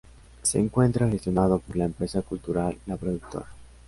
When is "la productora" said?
2.87-3.45